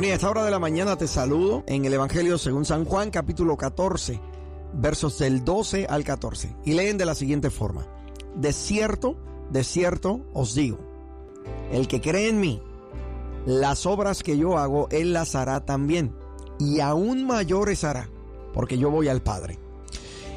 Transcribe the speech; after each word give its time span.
A 0.00 0.14
esta 0.14 0.30
hora 0.30 0.44
de 0.44 0.50
la 0.50 0.58
mañana 0.58 0.96
te 0.96 1.06
saludo 1.06 1.62
en 1.66 1.84
el 1.84 1.92
Evangelio 1.92 2.38
según 2.38 2.64
San 2.64 2.86
Juan, 2.86 3.10
capítulo 3.10 3.58
14, 3.58 4.18
versos 4.72 5.18
del 5.18 5.44
12 5.44 5.86
al 5.90 6.04
14. 6.04 6.56
Y 6.64 6.72
leen 6.72 6.96
de 6.96 7.04
la 7.04 7.14
siguiente 7.14 7.50
forma. 7.50 7.86
De 8.34 8.54
cierto, 8.54 9.18
de 9.50 9.62
cierto 9.62 10.22
os 10.32 10.54
digo, 10.54 10.78
el 11.70 11.86
que 11.86 12.00
cree 12.00 12.30
en 12.30 12.40
mí, 12.40 12.62
las 13.44 13.84
obras 13.84 14.22
que 14.22 14.38
yo 14.38 14.56
hago, 14.56 14.88
él 14.90 15.12
las 15.12 15.34
hará 15.34 15.66
también. 15.66 16.16
Y 16.58 16.80
aún 16.80 17.26
mayores 17.26 17.84
hará, 17.84 18.08
porque 18.54 18.78
yo 18.78 18.90
voy 18.90 19.08
al 19.08 19.20
Padre. 19.20 19.58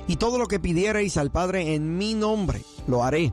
Y 0.08 0.18
todo 0.18 0.38
lo 0.38 0.48
que 0.48 0.60
pidierais 0.60 1.16
al 1.16 1.32
Padre 1.32 1.74
en 1.74 1.98
mi 1.98 2.14
nombre, 2.14 2.62
lo 2.86 3.02
haré, 3.02 3.32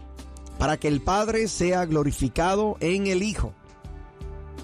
para 0.60 0.78
que 0.78 0.86
el 0.86 1.02
Padre 1.02 1.48
sea 1.48 1.84
glorificado 1.86 2.76
en 2.78 3.08
el 3.08 3.24
Hijo 3.24 3.52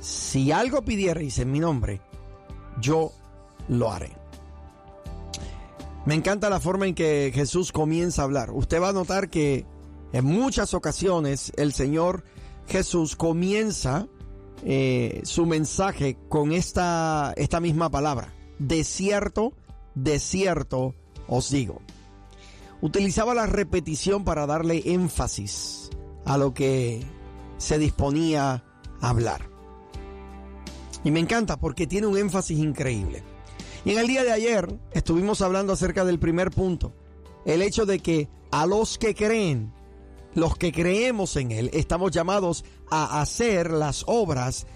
si 0.06 0.52
algo 0.52 0.83
pidierais 0.83 1.38
en 1.41 1.51
mi 1.51 1.59
nombre, 1.59 2.01
yo 2.80 3.12
lo 3.69 3.91
haré. 3.91 4.12
Me 6.05 6.14
encanta 6.14 6.48
la 6.48 6.60
forma 6.60 6.87
en 6.87 6.95
que 6.95 7.33
Jesús 7.34 7.73
comienza 7.73 8.23
a 8.23 8.27
hablar. 8.27 8.52
Usted 8.52 8.80
va 8.80 8.91
a 8.91 8.92
notar 8.92 9.28
que 9.28 9.66
en 10.12 10.24
muchas 10.24 10.74
ocasiones 10.74 11.52
el 11.56 11.73
Señor 11.73 12.23
Jesús 12.69 13.16
comienza 13.16 14.06
eh, 14.64 15.23
su 15.24 15.45
mensaje 15.45 16.16
con 16.28 16.52
esta, 16.52 17.34
esta 17.36 17.59
misma 17.59 17.91
palabra. 17.91 18.33
De 18.61 18.84
cierto, 18.84 19.55
de 19.97 20.20
cierto 20.20 20.95
os 21.27 21.50
digo. 21.50 21.83
Utilizaba 22.80 23.34
la 23.34 23.47
repetición 23.47 24.23
para 24.23 24.47
darle 24.47 24.83
énfasis 24.84 25.91
a 26.25 26.38
lo 26.38 26.55
que 26.55 27.05
se 27.59 27.78
disponía 27.78 28.62
a 29.00 29.09
hablar. 29.09 29.55
Y 31.06 31.12
me 31.12 31.20
encanta 31.20 31.56
porque 31.56 31.86
tiene 31.86 32.08
un 32.08 32.18
énfasis 32.18 32.58
increíble. 32.58 33.22
Y 33.84 33.92
en 33.92 33.98
el 33.98 34.08
día 34.08 34.24
de 34.24 34.32
ayer 34.32 34.76
estuvimos 34.90 35.40
hablando 35.40 35.72
acerca 35.72 36.04
del 36.04 36.18
primer 36.18 36.50
punto, 36.50 36.92
el 37.44 37.62
hecho 37.62 37.86
de 37.86 38.00
que 38.00 38.28
a 38.50 38.66
los 38.66 38.98
que 38.98 39.14
creen, 39.14 39.72
los 40.34 40.58
que 40.58 40.72
creemos 40.72 41.36
en 41.36 41.52
Él, 41.52 41.70
estamos 41.72 42.10
llamados 42.10 42.64
a 42.90 43.20
hacer 43.20 43.70
las 43.70 44.02
obras 44.08 44.66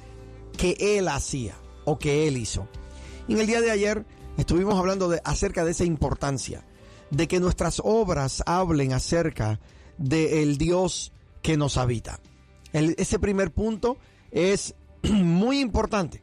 que 0.57 0.77
Él 0.79 1.09
hacía 1.09 1.57
o 1.85 1.99
que 1.99 2.29
Él 2.29 2.37
hizo. 2.37 2.69
Y 3.27 3.33
en 3.33 3.41
el 3.41 3.49
día 3.49 3.61
de 3.61 3.73
ayer 3.73 4.07
estuvimos 4.39 4.79
hablando 4.79 5.09
de, 5.09 5.21
acerca 5.25 5.65
de 5.65 5.73
esa 5.73 5.85
importancia, 5.85 6.65
de 7.11 7.27
que 7.27 7.41
nuestras 7.41 7.83
obras 7.83 8.45
hablen 8.47 8.93
acerca 8.93 9.59
del 9.99 10.59
Dios 10.59 11.13
que 11.43 11.57
nos 11.57 11.77
habita. 11.77 12.21
ese 12.73 13.19
primer 13.19 13.51
punto 13.51 13.97
es 14.31 14.77
muy 15.11 15.61
importante, 15.61 16.23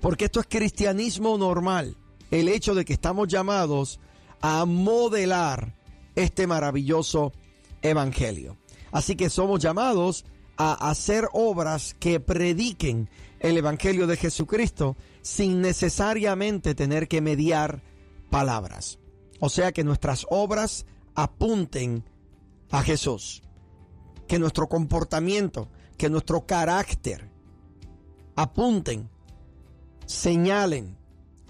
porque 0.00 0.26
esto 0.26 0.40
es 0.40 0.46
cristianismo 0.48 1.38
normal, 1.38 1.96
el 2.30 2.48
hecho 2.48 2.74
de 2.74 2.84
que 2.84 2.94
estamos 2.94 3.28
llamados 3.28 4.00
a 4.40 4.64
modelar 4.64 5.74
este 6.14 6.46
maravilloso 6.46 7.32
evangelio. 7.82 8.56
Así 8.92 9.16
que 9.16 9.30
somos 9.30 9.60
llamados 9.60 10.24
a 10.56 10.90
hacer 10.90 11.28
obras 11.32 11.94
que 11.98 12.20
prediquen 12.20 13.08
el 13.40 13.56
evangelio 13.56 14.06
de 14.06 14.16
Jesucristo 14.16 14.96
sin 15.22 15.60
necesariamente 15.60 16.74
tener 16.74 17.08
que 17.08 17.20
mediar 17.20 17.82
palabras. 18.30 18.98
O 19.40 19.48
sea 19.48 19.72
que 19.72 19.84
nuestras 19.84 20.26
obras 20.30 20.86
apunten 21.14 22.04
a 22.70 22.82
Jesús. 22.82 23.42
Que 24.28 24.38
nuestro 24.38 24.68
comportamiento, 24.68 25.68
que 25.98 26.08
nuestro 26.08 26.46
carácter, 26.46 27.30
apunten, 28.36 29.08
señalen, 30.06 30.96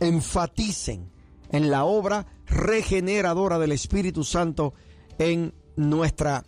enfaticen 0.00 1.10
en 1.50 1.70
la 1.70 1.84
obra 1.84 2.26
regeneradora 2.46 3.58
del 3.58 3.72
Espíritu 3.72 4.24
Santo 4.24 4.74
en 5.18 5.54
nuestra 5.76 6.44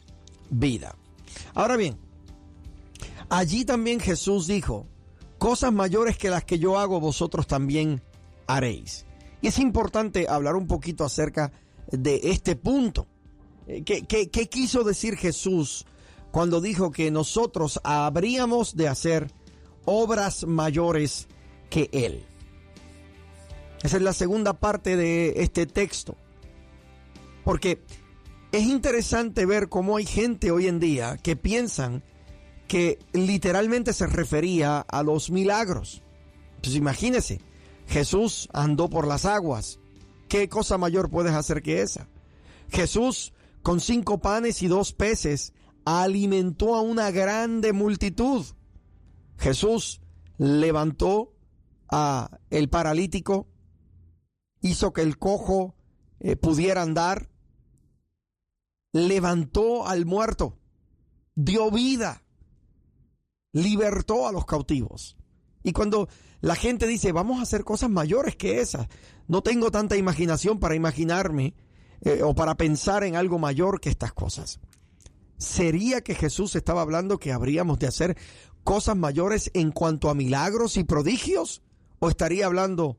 vida. 0.51 0.97
Ahora 1.55 1.77
bien, 1.77 1.99
allí 3.29 3.65
también 3.65 4.01
Jesús 4.01 4.47
dijo, 4.47 4.87
cosas 5.39 5.73
mayores 5.73 6.17
que 6.17 6.31
las 6.31 6.45
que 6.45 6.59
yo 6.59 6.79
hago 6.79 7.01
vosotros 7.01 7.47
también 7.47 8.03
haréis. 8.47 9.07
Y 9.41 9.49
es 9.49 9.59
importante 9.59 10.27
hablar 10.29 10.57
un 10.57 10.67
poquito 10.67 11.05
acerca 11.05 11.53
de 11.91 12.21
este 12.25 12.57
punto. 12.57 13.07
Eh, 13.67 13.83
¿Qué, 13.85 14.07
qué 14.07 14.49
quiso 14.49 14.83
decir 14.85 15.17
Jesús 15.17 15.87
cuando 16.31 16.61
dijo 16.61 16.91
que 16.91 17.11
nosotros 17.11 17.81
habríamos 17.85 18.77
de 18.77 18.89
hacer 18.89 19.31
obras 19.87 20.47
mayores 20.47 21.27
que 21.71 21.89
Él. 21.93 22.25
Esa 23.83 23.97
es 23.97 24.03
la 24.03 24.13
segunda 24.13 24.53
parte 24.53 24.97
de 24.97 25.35
este 25.37 25.67
texto. 25.67 26.17
Porque 27.45 27.83
es 28.53 28.63
interesante 28.65 29.47
ver 29.47 29.69
cómo 29.69 29.97
hay 29.97 30.07
gente 30.07 30.51
hoy 30.51 30.67
en 30.67 30.81
día 30.81 31.17
que 31.17 31.37
piensan 31.37 32.03
que 32.69 32.99
literalmente 33.13 33.93
se 33.93 34.07
refería 34.07 34.81
a 34.81 35.03
los 35.03 35.31
milagros. 35.31 36.03
Pues 36.63 36.75
imagínese, 36.75 37.41
Jesús 37.87 38.49
andó 38.53 38.91
por 38.91 39.07
las 39.07 39.25
aguas. 39.25 39.79
¿Qué 40.29 40.49
cosa 40.49 40.77
mayor 40.79 41.09
puedes 41.09 41.33
hacer 41.33 41.63
que 41.63 41.83
esa? 41.83 42.09
Jesús, 42.71 43.33
con 43.63 43.81
cinco 43.81 44.19
panes 44.19 44.63
y 44.63 44.67
dos 44.67 44.93
peces, 44.93 45.53
alimentó 45.85 46.75
a 46.75 46.81
una 46.81 47.13
grande 47.13 47.73
multitud. 47.73 48.45
Jesús 49.39 50.01
levantó 50.39 51.35
a 51.89 52.39
el 52.51 52.69
paralítico, 52.69 53.49
hizo 54.61 54.93
que 54.93 55.03
el 55.03 55.19
cojo 55.19 55.75
eh, 56.21 56.37
pudiera 56.37 56.83
andar, 56.83 57.31
levantó 58.93 59.87
al 59.87 60.07
muerto, 60.07 60.59
dio 61.35 61.71
vida, 61.71 62.23
libertó 63.53 64.27
a 64.27 64.33
los 64.33 64.47
cautivos. 64.47 65.17
Y 65.63 65.73
cuando 65.73 66.09
la 66.41 66.55
gente 66.55 66.87
dice, 66.87 67.13
vamos 67.13 67.39
a 67.39 67.43
hacer 67.43 67.65
cosas 67.65 67.91
mayores 67.91 68.37
que 68.37 68.61
esas, 68.61 68.89
no 69.27 69.43
tengo 69.43 69.71
tanta 69.71 69.97
imaginación 69.97 70.61
para 70.61 70.75
imaginarme 70.75 71.55
eh, 72.03 72.23
o 72.23 72.35
para 72.35 72.57
pensar 72.57 73.05
en 73.05 73.17
algo 73.17 73.39
mayor 73.39 73.81
que 73.81 73.89
estas 73.89 74.13
cosas. 74.13 74.61
¿Sería 75.39 76.01
que 76.01 76.15
Jesús 76.15 76.57
estaba 76.57 76.83
hablando 76.83 77.19
que 77.19 77.33
habríamos 77.33 77.79
de 77.79 77.87
hacer 77.87 78.17
cosas 78.65 78.97
mayores 78.97 79.51
en 79.55 79.71
cuanto 79.71 80.11
a 80.11 80.15
milagros 80.15 80.77
y 80.77 80.85
prodigios? 80.85 81.63
¿O 81.99 82.09
estaría 82.09 82.47
hablando 82.47 82.99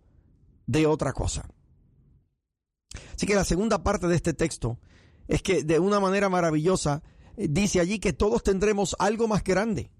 de 0.66 0.86
otra 0.88 1.14
cosa? 1.14 1.50
Así 3.16 3.25
que 3.25 3.36
la 3.36 3.46
segunda 3.46 3.84
parte 3.84 4.08
de 4.08 4.16
este 4.16 4.34
texto 4.34 4.80
es 5.28 5.42
que 5.42 5.64
de 5.64 5.80
una 5.80 6.00
manera 6.00 6.30
maravillosa 6.30 7.03
dice 7.36 7.80
allí 7.80 8.00
que 8.00 8.14
todos 8.14 8.44
tendremos 8.44 8.96
algo 9.00 9.28
más 9.28 9.44
grande. 9.44 9.92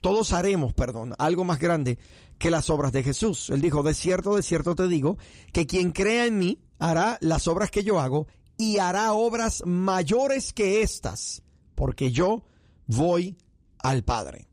Todos 0.00 0.32
haremos, 0.32 0.72
perdón, 0.72 1.14
algo 1.18 1.44
más 1.44 1.58
grande 1.58 1.98
que 2.38 2.50
las 2.50 2.70
obras 2.70 2.92
de 2.92 3.02
Jesús. 3.02 3.50
Él 3.50 3.60
dijo, 3.60 3.82
de 3.82 3.92
cierto, 3.92 4.34
de 4.34 4.42
cierto 4.42 4.74
te 4.74 4.88
digo, 4.88 5.18
que 5.52 5.66
quien 5.66 5.92
crea 5.92 6.24
en 6.24 6.38
mí 6.38 6.58
hará 6.78 7.18
las 7.20 7.48
obras 7.48 7.70
que 7.70 7.84
yo 7.84 8.00
hago 8.00 8.26
y 8.56 8.78
hará 8.78 9.12
obras 9.12 9.62
mayores 9.66 10.52
que 10.54 10.82
estas, 10.82 11.42
porque 11.80 12.12
yo 12.12 12.44
voy 12.88 13.38
al 13.78 14.04
Padre. 14.04 14.50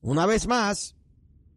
Una 0.00 0.26
vez 0.26 0.46
más, 0.46 0.94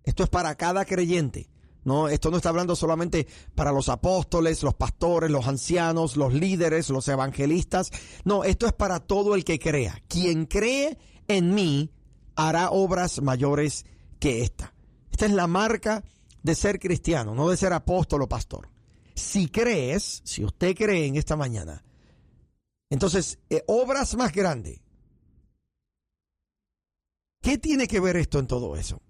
esto 0.03 0.23
es 0.23 0.29
para 0.29 0.55
cada 0.55 0.83
creyente. 0.83 1.47
No, 1.83 2.07
esto 2.07 2.31
no 2.31 2.37
está 2.37 2.49
hablando 2.49 2.75
solamente 2.75 3.27
para 3.53 3.71
los 3.71 3.87
apóstoles, 3.87 4.63
los 4.63 4.73
pastores, 4.73 5.29
los 5.29 5.45
ancianos, 5.47 6.17
los 6.17 6.33
líderes, 6.33 6.89
los 6.89 7.07
evangelistas. 7.07 7.91
No, 8.23 8.43
esto 8.43 8.65
es 8.65 8.73
para 8.73 8.99
todo 8.99 9.35
el 9.35 9.43
que 9.43 9.59
crea. 9.59 10.01
Quien 10.07 10.47
cree 10.47 10.97
en 11.27 11.53
mí 11.53 11.91
hará 12.35 12.71
obras 12.71 13.21
mayores 13.21 13.85
que 14.17 14.41
esta. 14.41 14.73
Esta 15.11 15.27
es 15.27 15.33
la 15.33 15.45
marca 15.45 16.03
de 16.41 16.55
ser 16.55 16.79
cristiano, 16.79 17.35
no 17.35 17.47
de 17.47 17.57
ser 17.57 17.73
apóstol 17.73 18.23
o 18.23 18.27
pastor. 18.27 18.69
Si 19.13 19.49
crees, 19.49 20.23
si 20.25 20.43
usted 20.43 20.75
cree 20.75 21.05
en 21.05 21.15
esta 21.15 21.35
mañana, 21.35 21.83
entonces 22.89 23.37
eh, 23.51 23.63
obras 23.67 24.17
más 24.17 24.31
grandes 24.31 24.81
¿Qué 27.45 27.59
tiene 27.59 27.87
que 27.87 27.99
ver 27.99 28.17
esto 28.17 28.39
en 28.39 28.47
todo 28.47 28.75
eso? 28.75 29.03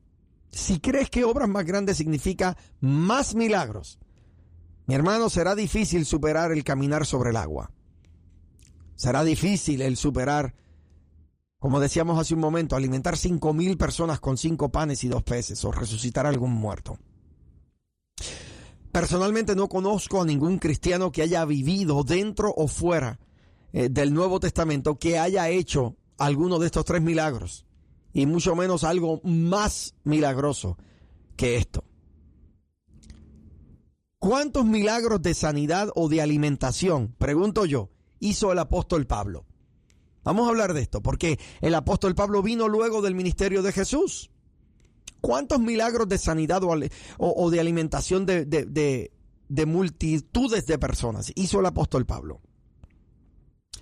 Si 0.51 0.81
crees 0.81 1.09
que 1.09 1.23
obras 1.23 1.47
más 1.47 1.63
grandes 1.63 1.95
significa 1.95 2.57
más 2.81 3.33
milagros, 3.33 3.97
mi 4.87 4.93
hermano, 4.93 5.29
será 5.29 5.55
difícil 5.55 6.05
superar 6.05 6.51
el 6.51 6.65
caminar 6.65 7.05
sobre 7.05 7.29
el 7.29 7.37
agua. 7.37 7.71
Será 8.97 9.23
difícil 9.23 9.81
el 9.81 9.95
superar, 9.95 10.53
como 11.59 11.79
decíamos 11.79 12.19
hace 12.19 12.33
un 12.33 12.41
momento, 12.41 12.75
alimentar 12.75 13.15
cinco 13.15 13.53
mil 13.53 13.77
personas 13.77 14.19
con 14.19 14.37
cinco 14.37 14.67
panes 14.67 15.05
y 15.05 15.07
dos 15.07 15.23
peces 15.23 15.63
o 15.63 15.71
resucitar 15.71 16.25
a 16.25 16.29
algún 16.29 16.51
muerto. 16.51 16.99
Personalmente 18.91 19.55
no 19.55 19.69
conozco 19.69 20.21
a 20.21 20.25
ningún 20.25 20.59
cristiano 20.59 21.09
que 21.09 21.21
haya 21.21 21.45
vivido 21.45 22.03
dentro 22.03 22.53
o 22.53 22.67
fuera 22.67 23.17
eh, 23.71 23.87
del 23.87 24.13
Nuevo 24.13 24.41
Testamento 24.41 24.99
que 24.99 25.19
haya 25.19 25.47
hecho 25.47 25.95
alguno 26.17 26.59
de 26.59 26.65
estos 26.65 26.83
tres 26.83 27.01
milagros 27.01 27.64
y 28.15 28.25
mucho 28.25 28.55
menos 28.55 28.85
algo 28.85 29.19
más 29.25 29.93
milagroso 30.05 30.77
que 31.35 31.57
esto. 31.57 31.83
¿Cuántos 34.19 34.65
milagros 34.65 35.21
de 35.21 35.33
sanidad 35.33 35.89
o 35.95 36.07
de 36.07 36.21
alimentación, 36.21 37.13
pregunto 37.17 37.65
yo, 37.65 37.89
hizo 38.21 38.53
el 38.53 38.59
apóstol 38.59 39.05
Pablo? 39.05 39.45
Vamos 40.23 40.47
a 40.47 40.49
hablar 40.51 40.73
de 40.73 40.81
esto, 40.81 41.01
porque 41.01 41.37
el 41.59 41.75
apóstol 41.75 42.15
Pablo 42.15 42.41
vino 42.41 42.69
luego 42.69 43.01
del 43.01 43.15
ministerio 43.15 43.61
de 43.61 43.73
Jesús. 43.73 44.31
¿Cuántos 45.19 45.59
milagros 45.59 46.07
de 46.07 46.17
sanidad 46.17 46.61
o, 46.63 47.49
de 47.49 47.59
alimentación 47.59 48.25
de, 48.25 48.45
de 48.45 49.65
multitudes 49.65 50.65
de 50.65 50.79
personas 50.79 51.33
hizo 51.35 51.59
el 51.59 51.65
apóstol 51.65 52.05
Pablo? 52.05 52.39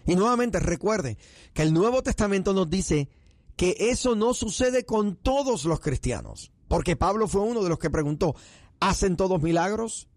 Y 0.08 0.16
nuevamente 0.16 0.60
recuerde 0.60 1.20
que 1.54 1.62
el 1.62 1.72
Nuevo 1.72 2.02
Testamento 2.02 2.52
nos 2.52 2.68
dice 2.68 3.10
que 3.56 3.76
eso 3.80 4.16
no 4.16 4.34
sucede 4.34 4.86
con 4.86 5.16
todos 5.16 5.66
los 5.66 5.80
cristianos, 5.80 6.52
porque 6.68 6.96
Pablo 6.96 7.28
fue 7.28 7.42
uno 7.42 7.64
de 7.64 7.70
los 7.70 7.80
que 7.80 7.90
preguntó, 7.90 8.36
¿hacen 8.80 9.16
todos 9.16 9.42
milagros? 9.42 10.08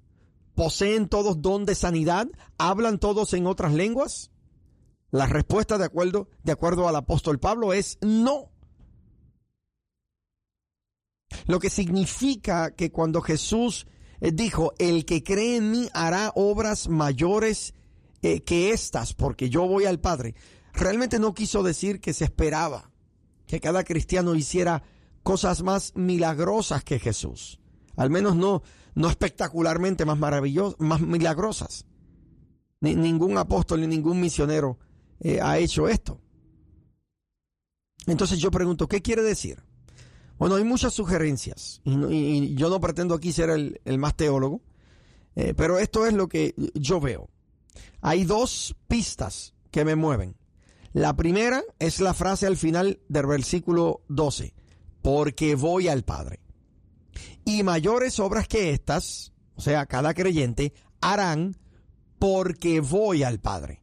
¿Poseen 0.55 1.09
todos 1.09 1.43
don 1.43 1.67
de 1.67 1.75
sanidad? 1.75 2.29
¿Hablan 2.57 2.99
todos 2.99 3.35
en 3.35 3.47
otras 3.47 3.75
lenguas? 3.75 4.31
La 5.11 5.27
respuesta 5.27 5.77
de 5.79 5.85
acuerdo, 5.85 6.29
de 6.43 6.53
acuerdo 6.53 6.89
al 6.89 6.97
apóstol 6.97 7.39
Pablo 7.39 7.73
es 7.73 7.99
no. 8.01 8.51
Lo 11.47 11.61
que 11.61 11.71
significa 11.71 12.75
que 12.75 12.91
cuando 12.91 13.21
Jesús 13.21 13.87
eh, 14.21 14.33
dijo, 14.33 14.73
el 14.79 15.05
que 15.05 15.23
cree 15.23 15.57
en 15.57 15.71
mí 15.71 15.89
hará 15.93 16.33
obras 16.35 16.89
mayores 16.89 17.75
eh, 18.23 18.41
que 18.41 18.71
estas, 18.71 19.13
porque 19.13 19.51
yo 19.51 19.67
voy 19.69 19.85
al 19.85 20.01
Padre, 20.01 20.35
realmente 20.73 21.19
no 21.19 21.35
quiso 21.35 21.63
decir 21.63 22.01
que 22.01 22.15
se 22.15 22.25
esperaba 22.25 22.91
que 23.47 23.61
cada 23.61 23.85
cristiano 23.85 24.35
hiciera 24.35 24.83
cosas 25.23 25.63
más 25.63 25.93
milagrosas 25.95 26.85
que 26.85 26.99
Jesús. 26.99 27.61
Al 27.97 28.11
menos 28.11 28.37
no, 28.37 28.63
no 28.95 29.09
espectacularmente 29.09 30.05
más 30.05 30.19
maravillosas, 30.19 30.79
más 30.81 31.01
milagrosas. 31.01 31.87
ningún 32.81 33.39
apóstol 33.39 33.81
ni 33.81 33.87
ningún 33.87 34.21
misionero 34.21 34.79
eh, 35.21 35.41
ha 35.41 35.59
hecho 35.59 35.89
esto. 35.89 36.21
Entonces 38.07 38.39
yo 38.39 38.51
pregunto, 38.51 38.87
¿qué 38.87 39.03
quiere 39.03 39.23
decir? 39.23 39.63
Bueno, 40.39 40.57
hay 40.57 40.65
muchas 40.65 40.93
sugerencias 40.93 41.81
y, 41.85 42.55
yo 42.55 42.69
no 42.69 42.81
pretendo 42.81 43.15
aquí 43.15 43.33
ser 43.33 43.51
el, 43.51 43.99
más 43.99 44.15
teólogo, 44.15 44.61
eh, 45.35 45.55
pero 45.57 45.79
esto 45.79 46.07
es 46.07 46.13
lo 46.13 46.29
que 46.29 46.55
yo 46.75 47.01
veo. 47.01 47.31
Hay 48.01 48.25
dos 48.25 48.77
pistas 48.87 49.55
que 49.71 49.85
me 49.85 49.97
mueven. 49.97 50.37
La 50.93 51.17
primera 51.17 51.63
es 51.79 52.01
la 52.01 52.15
frase 52.15 52.47
al 52.47 52.57
final 52.57 53.01
del 53.09 53.27
versículo 53.27 54.03
12, 54.09 54.55
porque 55.03 55.55
voy 55.55 55.89
al 55.89 56.05
Padre. 56.05 56.41
Y 57.45 57.63
mayores 57.63 58.19
obras 58.19 58.49
que 58.49 58.71
estas, 58.71 59.33
o 59.55 59.61
sea, 59.61 59.87
cada 59.87 60.15
creyente, 60.15 60.73
harán 61.01 61.57
porque 62.19 62.81
voy 62.81 63.23
al 63.23 63.41
Padre. 63.41 63.83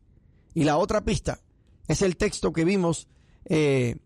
Y 0.54 0.64
la 0.64 0.78
otra 0.78 1.04
pista 1.04 1.40
es 1.88 2.02
el 2.02 2.18
texto 2.18 2.54
que 2.54 2.66
vimos 2.66 3.08
eh, 3.46 3.98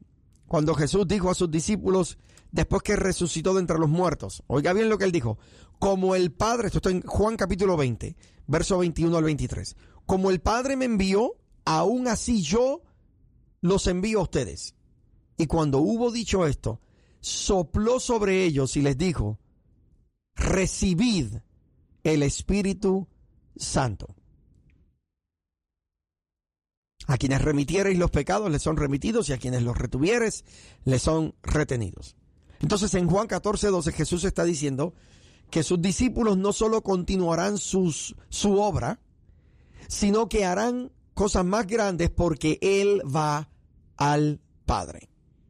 cuando 0.47 0.75
Jesús 0.75 1.07
dijo 1.07 1.29
a 1.29 1.35
sus 1.35 1.51
discípulos 1.51 2.17
después 2.51 2.81
que 2.81 2.95
resucitó 2.95 3.53
de 3.53 3.61
entre 3.61 3.79
los 3.79 3.89
muertos. 3.89 4.43
Oiga 4.47 4.73
bien 4.73 4.89
lo 4.89 4.97
que 4.97 5.05
él 5.05 5.11
dijo. 5.11 5.37
Como 5.79 6.15
el 6.15 6.31
Padre, 6.31 6.67
esto 6.67 6.79
está 6.79 6.89
en 6.89 7.01
Juan 7.01 7.37
capítulo 7.37 7.77
20, 7.77 8.15
verso 8.47 8.79
21 8.79 9.17
al 9.17 9.23
23. 9.23 9.75
Como 10.05 10.29
el 10.29 10.39
Padre 10.39 10.75
me 10.75 10.85
envió, 10.85 11.33
aún 11.65 12.07
así 12.07 12.41
yo 12.41 12.81
los 13.61 13.87
envío 13.87 14.19
a 14.19 14.23
ustedes. 14.23 14.75
Y 15.37 15.47
cuando 15.47 15.79
hubo 15.79 16.11
dicho 16.11 16.45
esto, 16.47 16.81
sopló 17.19 17.99
sobre 17.99 18.43
ellos 18.43 18.75
y 18.77 18.81
les 18.81 18.97
dijo, 18.97 19.39
recibid 20.35 21.35
el 22.03 22.23
Espíritu 22.23 23.07
Santo. 23.55 24.15
A 27.07 27.17
quienes 27.17 27.41
remitiereis 27.41 27.97
los 27.97 28.11
pecados 28.11 28.51
les 28.51 28.61
son 28.61 28.77
remitidos 28.77 29.29
y 29.29 29.33
a 29.33 29.37
quienes 29.37 29.63
los 29.63 29.77
retuvieres 29.77 30.43
les 30.83 31.01
son 31.01 31.35
retenidos. 31.41 32.15
Entonces 32.59 32.93
en 32.95 33.07
Juan 33.07 33.27
14, 33.27 33.67
12 33.67 33.91
Jesús 33.91 34.23
está 34.23 34.43
diciendo 34.43 34.93
que 35.49 35.63
sus 35.63 35.81
discípulos 35.81 36.37
no 36.37 36.51
solo 36.51 36.81
continuarán 36.81 37.57
sus, 37.57 38.15
su 38.29 38.59
obra, 38.59 38.99
sino 39.87 40.27
que 40.27 40.43
harán 40.43 40.91
cosas 41.17 41.43
más 41.43 41.65
grandes 41.65 42.11
porque 42.11 42.59
Él 42.61 43.01
va 43.03 43.49
al 43.97 44.39
Padre. 44.65 45.09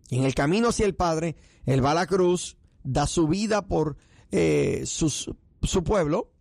En 0.10 0.24
el 0.24 0.34
camino 0.34 0.70
hacia 0.70 0.86
el 0.86 0.96
Padre, 0.96 1.36
Él 1.66 1.84
va 1.86 1.92
a 1.92 1.96
la 1.96 2.08
cruz, 2.08 2.58
da 2.84 3.06
su 3.06 3.28
vida 3.28 3.68
por 3.68 3.98
eh, 4.32 4.84
su 4.86 5.84
pueblo, 5.84 6.32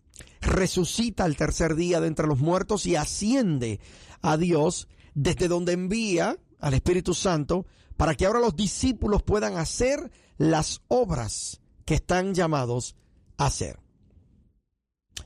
resucita 0.41 1.27
el 1.27 1.37
tercer 1.37 1.75
día 1.75 2.01
de 2.01 2.07
entre 2.07 2.29
los 2.29 2.39
muertos 2.39 2.87
y 2.87 2.95
asciende 2.95 3.81
a 4.23 4.37
Dios 4.37 4.87
desde 5.15 5.49
donde 5.49 5.73
envía 5.73 6.39
al 6.61 6.75
Espíritu 6.75 7.13
Santo 7.13 7.67
para 7.97 8.15
que 8.15 8.27
ahora 8.27 8.39
los 8.39 8.55
discípulos 8.55 9.25
puedan 9.25 9.57
hacer 9.57 10.11
las 10.39 10.83
obras 10.87 11.61
que 11.85 11.95
están 11.95 12.33
llamados 12.33 12.95
a 13.39 13.47
hacer. 13.47 13.81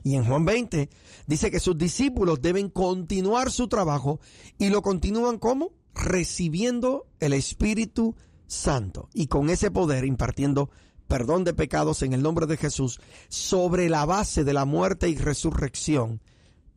Y 0.03 0.15
en 0.15 0.25
Juan 0.25 0.45
20 0.45 0.89
dice 1.27 1.51
que 1.51 1.59
sus 1.59 1.77
discípulos 1.77 2.41
deben 2.41 2.69
continuar 2.69 3.51
su 3.51 3.67
trabajo 3.67 4.19
y 4.57 4.69
lo 4.69 4.81
continúan 4.81 5.37
como 5.37 5.73
recibiendo 5.93 7.07
el 7.19 7.33
Espíritu 7.33 8.15
Santo 8.47 9.09
y 9.13 9.27
con 9.27 9.49
ese 9.49 9.71
poder 9.71 10.05
impartiendo 10.05 10.69
perdón 11.07 11.43
de 11.43 11.53
pecados 11.53 12.03
en 12.03 12.13
el 12.13 12.23
nombre 12.23 12.45
de 12.45 12.57
Jesús 12.57 12.99
sobre 13.27 13.89
la 13.89 14.05
base 14.05 14.43
de 14.43 14.53
la 14.53 14.65
muerte 14.65 15.09
y 15.09 15.17
resurrección 15.17 16.21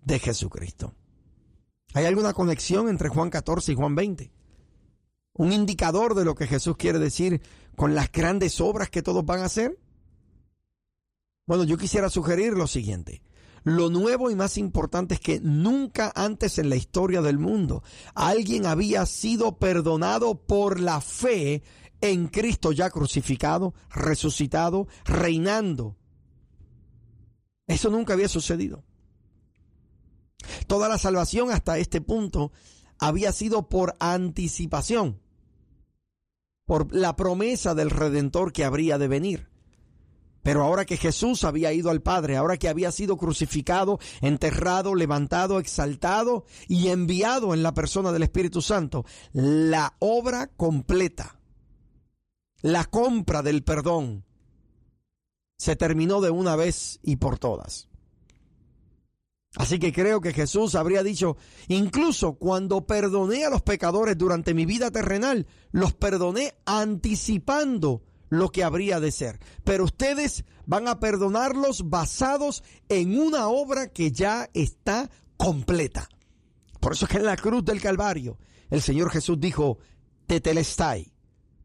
de 0.02 0.18
Jesucristo. 0.18 0.94
¿Hay 1.94 2.06
alguna 2.06 2.32
conexión 2.32 2.88
entre 2.88 3.08
Juan 3.08 3.30
14 3.30 3.72
y 3.72 3.74
Juan 3.76 3.94
20? 3.94 4.32
Un 5.34 5.52
indicador 5.52 6.14
de 6.14 6.24
lo 6.24 6.34
que 6.34 6.48
Jesús 6.48 6.76
quiere 6.76 6.98
decir 6.98 7.40
con 7.76 7.94
las 7.94 8.10
grandes 8.10 8.60
obras 8.60 8.90
que 8.90 9.02
todos 9.02 9.24
van 9.24 9.40
a 9.40 9.44
hacer. 9.44 9.78
Bueno, 11.46 11.64
yo 11.64 11.76
quisiera 11.76 12.08
sugerir 12.08 12.54
lo 12.54 12.66
siguiente. 12.66 13.22
Lo 13.64 13.88
nuevo 13.88 14.30
y 14.30 14.34
más 14.34 14.58
importante 14.58 15.14
es 15.14 15.20
que 15.20 15.40
nunca 15.40 16.12
antes 16.14 16.58
en 16.58 16.68
la 16.68 16.76
historia 16.76 17.22
del 17.22 17.38
mundo 17.38 17.82
alguien 18.14 18.66
había 18.66 19.06
sido 19.06 19.58
perdonado 19.58 20.34
por 20.34 20.80
la 20.80 21.00
fe 21.00 21.62
en 22.02 22.28
Cristo 22.28 22.72
ya 22.72 22.90
crucificado, 22.90 23.74
resucitado, 23.90 24.86
reinando. 25.06 25.96
Eso 27.66 27.88
nunca 27.88 28.12
había 28.12 28.28
sucedido. 28.28 28.84
Toda 30.66 30.88
la 30.88 30.98
salvación 30.98 31.50
hasta 31.50 31.78
este 31.78 32.02
punto 32.02 32.52
había 32.98 33.32
sido 33.32 33.70
por 33.70 33.96
anticipación, 33.98 35.22
por 36.66 36.94
la 36.94 37.16
promesa 37.16 37.74
del 37.74 37.88
Redentor 37.90 38.52
que 38.52 38.64
habría 38.64 38.98
de 38.98 39.08
venir. 39.08 39.53
Pero 40.44 40.62
ahora 40.62 40.84
que 40.84 40.98
Jesús 40.98 41.42
había 41.42 41.72
ido 41.72 41.88
al 41.88 42.02
Padre, 42.02 42.36
ahora 42.36 42.58
que 42.58 42.68
había 42.68 42.92
sido 42.92 43.16
crucificado, 43.16 43.98
enterrado, 44.20 44.94
levantado, 44.94 45.58
exaltado 45.58 46.44
y 46.68 46.88
enviado 46.88 47.54
en 47.54 47.62
la 47.62 47.72
persona 47.72 48.12
del 48.12 48.24
Espíritu 48.24 48.60
Santo, 48.60 49.06
la 49.32 49.96
obra 50.00 50.48
completa, 50.48 51.40
la 52.60 52.84
compra 52.84 53.42
del 53.42 53.64
perdón, 53.64 54.26
se 55.56 55.76
terminó 55.76 56.20
de 56.20 56.28
una 56.28 56.56
vez 56.56 57.00
y 57.02 57.16
por 57.16 57.38
todas. 57.38 57.88
Así 59.56 59.78
que 59.78 59.94
creo 59.94 60.20
que 60.20 60.34
Jesús 60.34 60.74
habría 60.74 61.02
dicho, 61.02 61.38
incluso 61.68 62.34
cuando 62.34 62.86
perdoné 62.86 63.46
a 63.46 63.50
los 63.50 63.62
pecadores 63.62 64.18
durante 64.18 64.52
mi 64.52 64.66
vida 64.66 64.90
terrenal, 64.90 65.46
los 65.72 65.94
perdoné 65.94 66.52
anticipando 66.66 68.02
lo 68.38 68.50
que 68.50 68.64
habría 68.64 69.00
de 69.00 69.12
ser. 69.12 69.38
Pero 69.64 69.84
ustedes 69.84 70.44
van 70.66 70.88
a 70.88 71.00
perdonarlos 71.00 71.88
basados 71.88 72.62
en 72.88 73.18
una 73.18 73.48
obra 73.48 73.88
que 73.88 74.12
ya 74.12 74.48
está 74.54 75.10
completa. 75.36 76.08
Por 76.80 76.92
eso 76.92 77.06
es 77.06 77.10
que 77.10 77.18
en 77.18 77.26
la 77.26 77.36
cruz 77.36 77.64
del 77.64 77.80
Calvario 77.80 78.38
el 78.70 78.82
Señor 78.82 79.10
Jesús 79.10 79.38
dijo, 79.40 79.78
tetelestai. 80.26 81.12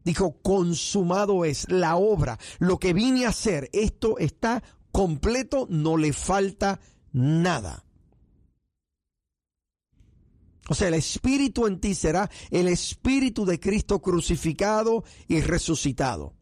Dijo, 0.02 0.40
consumado 0.40 1.44
es 1.44 1.70
la 1.70 1.96
obra, 1.96 2.38
lo 2.58 2.78
que 2.78 2.94
vine 2.94 3.26
a 3.26 3.30
hacer, 3.30 3.68
esto 3.74 4.16
está 4.16 4.62
completo, 4.92 5.66
no 5.68 5.98
le 5.98 6.14
falta 6.14 6.80
nada. 7.12 7.84
O 10.70 10.74
sea, 10.74 10.88
el 10.88 10.94
espíritu 10.94 11.66
en 11.66 11.80
ti 11.80 11.94
será 11.94 12.30
el 12.50 12.68
espíritu 12.68 13.44
de 13.44 13.58
Cristo 13.58 14.00
crucificado 14.00 15.04
y 15.26 15.40
resucitado. 15.40 16.32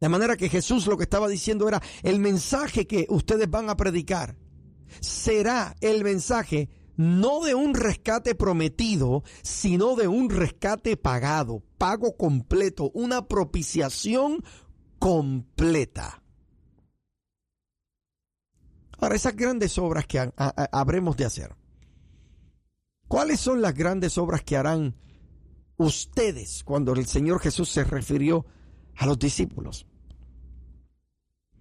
De 0.00 0.08
manera 0.08 0.36
que 0.36 0.48
Jesús 0.48 0.86
lo 0.86 0.96
que 0.96 1.04
estaba 1.04 1.28
diciendo 1.28 1.68
era, 1.68 1.82
el 2.02 2.20
mensaje 2.20 2.86
que 2.86 3.06
ustedes 3.08 3.50
van 3.50 3.68
a 3.68 3.76
predicar 3.76 4.36
será 5.00 5.74
el 5.80 6.04
mensaje 6.04 6.68
no 6.96 7.44
de 7.44 7.54
un 7.54 7.74
rescate 7.74 8.34
prometido, 8.34 9.22
sino 9.42 9.94
de 9.94 10.08
un 10.08 10.30
rescate 10.30 10.96
pagado, 10.96 11.62
pago 11.78 12.16
completo, 12.16 12.90
una 12.92 13.28
propiciación 13.28 14.42
completa. 14.98 16.22
Ahora, 18.98 19.14
esas 19.14 19.36
grandes 19.36 19.78
obras 19.78 20.06
que 20.06 20.32
habremos 20.36 21.16
de 21.16 21.24
hacer. 21.24 21.54
¿Cuáles 23.06 23.38
son 23.38 23.62
las 23.62 23.74
grandes 23.74 24.18
obras 24.18 24.42
que 24.42 24.56
harán 24.56 24.96
ustedes 25.76 26.64
cuando 26.64 26.92
el 26.94 27.06
Señor 27.06 27.40
Jesús 27.40 27.68
se 27.68 27.84
refirió 27.84 28.44
a 28.96 29.06
los 29.06 29.18
discípulos? 29.20 29.86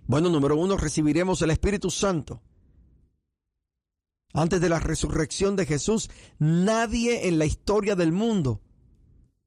Bueno, 0.08 0.30
número 0.30 0.56
uno, 0.56 0.78
recibiremos 0.78 1.42
el 1.42 1.52
Espíritu 1.52 1.92
Santo. 1.92 2.42
Antes 4.34 4.62
de 4.62 4.70
la 4.70 4.80
resurrección 4.80 5.58
de 5.58 5.66
Jesús, 5.66 6.10
nadie 6.40 7.28
en 7.28 7.38
la 7.38 7.46
historia 7.46 7.96
del 7.96 8.14
mundo 8.14 8.62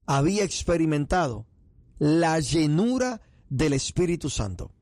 había 0.05 0.45
experimentado 0.45 1.47
la 1.99 2.41
llenura 2.41 3.23
del 3.49 3.73
Espíritu 3.73 4.29
Santo. 4.29 4.73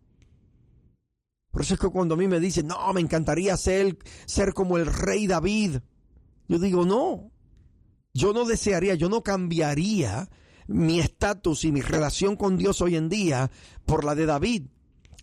Por 1.52 1.62
eso 1.62 1.74
es 1.74 1.80
que 1.80 1.88
cuando 1.88 2.14
a 2.14 2.18
mí 2.18 2.26
me 2.26 2.40
dicen, 2.40 2.66
no, 2.66 2.92
me 2.92 3.00
encantaría 3.00 3.56
ser, 3.56 3.98
ser 4.26 4.54
como 4.54 4.78
el 4.78 4.86
rey 4.86 5.28
David, 5.28 5.78
yo 6.48 6.58
digo, 6.58 6.84
no, 6.84 7.30
yo 8.14 8.32
no 8.32 8.44
desearía, 8.44 8.94
yo 8.96 9.08
no 9.08 9.22
cambiaría 9.22 10.28
mi 10.66 10.98
estatus 10.98 11.64
y 11.64 11.72
mi 11.72 11.82
relación 11.82 12.36
con 12.36 12.56
Dios 12.56 12.80
hoy 12.80 12.96
en 12.96 13.08
día 13.08 13.50
por 13.86 14.04
la 14.04 14.16
de 14.16 14.26
David. 14.26 14.66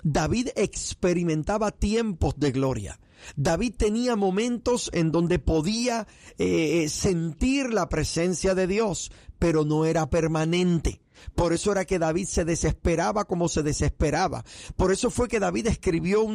David 0.08 0.50
experimentaba 0.56 1.72
tiempos 1.72 2.36
de 2.38 2.52
gloria. 2.52 3.00
David 3.36 3.74
tenía 3.76 4.16
momentos 4.16 4.92
en 4.94 5.12
donde 5.12 5.40
podía 5.40 6.06
eh, 6.38 6.88
sentir 6.90 7.74
la 7.74 7.90
presencia 7.90 8.54
de 8.54 8.68
Dios, 8.68 9.12
pero 9.40 9.66
no 9.66 9.84
era 9.84 10.08
permanente. 10.12 11.02
Por 11.36 11.54
eso 11.54 11.72
era 11.72 11.86
que 11.86 12.00
David 12.00 12.28
se 12.28 12.46
desesperaba 12.46 13.26
como 13.26 13.50
se 13.50 13.64
desesperaba. 13.64 14.44
Por 14.76 14.92
eso 14.92 15.10
fue 15.10 15.28
que 15.28 15.40
David 15.40 15.68
escribió 15.68 16.26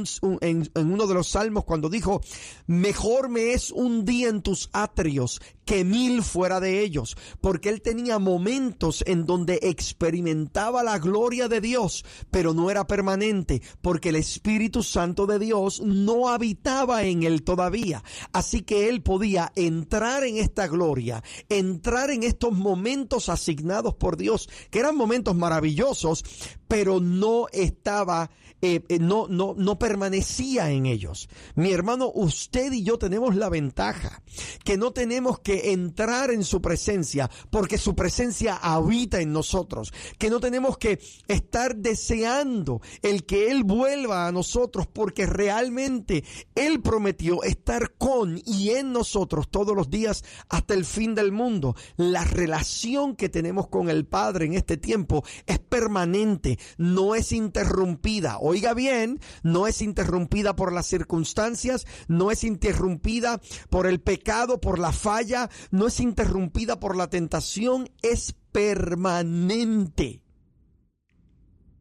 en, 0.41 0.71
uno 0.75 1.07
de 1.07 1.15
los 1.15 1.29
salmos 1.29 1.65
cuando 1.65 1.89
dijo, 1.89 2.21
mejor 2.67 3.29
me 3.29 3.53
es 3.53 3.71
un 3.71 4.05
día 4.05 4.29
en 4.29 4.43
tus 4.43 4.71
atrios 4.73 5.41
que 5.65 5.85
mil 5.85 6.23
fuera 6.23 6.61
de 6.61 6.81
ellos. 6.81 7.17
Porque 7.41 7.69
él 7.69 7.81
tenía 7.83 8.19
momentos 8.19 9.05
en 9.07 9.27
donde 9.27 9.61
experimentaba 9.63 10.83
la 10.83 10.99
gloria 10.99 11.49
de 11.49 11.61
Dios, 11.61 12.05
pero 12.31 12.55
no 12.55 12.71
era 12.71 12.87
permanente, 12.87 13.63
porque 13.81 14.09
el 14.09 14.17
Espíritu 14.17 14.83
Santo 14.83 15.27
de 15.27 15.39
Dios 15.39 15.81
no 15.81 16.29
habitaba 16.29 17.05
en 17.05 17.23
él 17.23 17.43
todavía. 17.43 18.03
Así 18.33 18.63
que 18.63 18.89
él 18.89 19.03
podía 19.03 19.53
entrar 19.55 20.25
en 20.25 20.39
esta 20.39 20.67
gloria, 20.67 21.23
entrar 21.49 22.11
en 22.11 22.23
estos 22.23 22.53
momentos 22.53 23.29
asignados 23.29 23.95
por 23.95 24.17
Dios 24.17 24.49
que 24.71 24.79
eran 24.79 24.97
momentos 24.97 25.35
maravillosos, 25.35 26.25
pero 26.69 27.01
no 27.01 27.47
estaba, 27.53 28.31
eh, 28.63 28.83
eh, 28.89 28.99
no, 28.99 29.27
no, 29.29 29.55
no 29.57 29.79
permanecía 29.79 30.71
en 30.71 30.87
ellos. 30.87 31.29
Mi 31.55 31.73
hermano, 31.73 32.11
usted 32.15 32.73
y 32.73 32.83
yo 32.83 32.99
tenemos 32.99 33.35
la 33.35 33.49
ventaja 33.49 34.23
que 34.65 34.77
no 34.77 34.93
tenemos 34.93 35.41
que 35.41 35.73
entrar 35.73 36.31
en 36.31 36.45
su 36.45 36.61
presencia 36.61 37.31
porque 37.51 37.79
su 37.79 37.95
presencia 37.95 38.57
habita 38.57 39.21
en 39.21 39.33
nosotros, 39.33 39.93
que 40.19 40.31
no 40.31 40.41
tenemos 40.41 40.77
que 40.79 41.01
estar 41.29 41.77
deseando 41.77 42.81
el 43.03 43.25
que 43.25 43.51
Él 43.51 43.65
vuelva 43.65 44.27
a 44.27 44.33
nosotros 44.33 44.87
porque 44.87 45.27
realmente 45.27 46.25
Él 46.55 46.83
prometió 46.83 47.43
estar 47.43 47.95
con 47.95 48.41
y 48.45 48.71
en 48.71 48.93
nosotros 48.93 49.51
todos 49.51 49.75
los 49.75 49.91
días 49.91 50.25
hasta 50.49 50.75
el 50.75 50.85
fin 50.85 51.15
del 51.15 51.33
mundo. 51.33 51.77
La 51.97 52.25
relación 52.25 53.17
que 53.17 53.29
tenemos 53.29 53.69
con 53.69 53.89
el 53.89 54.07
Padre 54.07 54.47
en 54.47 54.55
este 54.55 54.77
tiempo 54.77 55.25
es 55.47 55.59
permanente, 55.59 56.59
no 56.77 57.15
es 57.15 57.33
interrumpida. 57.33 58.39
Oiga 58.51 58.75
bien, 58.75 59.21
no 59.45 59.69
es 59.69 59.81
interrumpida 59.81 60.57
por 60.57 60.73
las 60.73 60.87
circunstancias, 60.87 61.87
no 62.09 62.33
es 62.33 62.43
interrumpida 62.43 63.41
por 63.69 63.87
el 63.87 64.01
pecado, 64.01 64.61
por 64.61 64.81
la 64.81 64.91
falla, 64.91 65.49
no 65.71 65.87
es 65.87 66.01
interrumpida 66.01 66.81
por 66.81 66.97
la 66.97 67.09
tentación, 67.09 67.89
es 68.03 68.35
permanente. 68.51 70.25